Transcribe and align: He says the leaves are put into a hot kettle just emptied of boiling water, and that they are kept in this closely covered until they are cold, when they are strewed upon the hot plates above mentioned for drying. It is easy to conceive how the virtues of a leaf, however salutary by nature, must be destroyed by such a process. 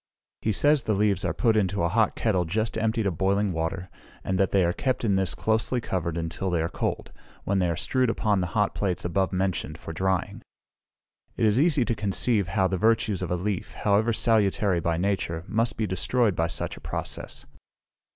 He 0.41 0.51
says 0.51 0.81
the 0.81 0.95
leaves 0.95 1.23
are 1.23 1.31
put 1.31 1.55
into 1.55 1.83
a 1.83 1.87
hot 1.87 2.15
kettle 2.15 2.43
just 2.43 2.75
emptied 2.75 3.05
of 3.05 3.19
boiling 3.19 3.53
water, 3.53 3.87
and 4.23 4.39
that 4.39 4.49
they 4.49 4.63
are 4.65 4.73
kept 4.73 5.03
in 5.05 5.15
this 5.15 5.35
closely 5.35 5.79
covered 5.79 6.17
until 6.17 6.49
they 6.49 6.59
are 6.59 6.69
cold, 6.69 7.11
when 7.43 7.59
they 7.59 7.69
are 7.69 7.77
strewed 7.77 8.09
upon 8.09 8.41
the 8.41 8.47
hot 8.57 8.73
plates 8.73 9.05
above 9.05 9.31
mentioned 9.31 9.77
for 9.77 9.93
drying. 9.93 10.41
It 11.37 11.45
is 11.45 11.59
easy 11.59 11.85
to 11.85 11.93
conceive 11.93 12.47
how 12.47 12.67
the 12.67 12.77
virtues 12.79 13.21
of 13.21 13.29
a 13.29 13.35
leaf, 13.35 13.73
however 13.73 14.11
salutary 14.11 14.79
by 14.79 14.97
nature, 14.97 15.43
must 15.47 15.77
be 15.77 15.85
destroyed 15.85 16.35
by 16.35 16.47
such 16.47 16.75
a 16.77 16.81
process. 16.81 17.45